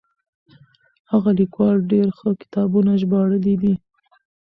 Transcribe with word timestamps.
هغه 1.11 1.29
ليکوال 1.39 1.77
ډېر 1.91 2.07
ښه 2.17 2.29
کتابونه 2.41 2.91
ژباړلي 3.01 3.55
دي. 3.61 3.73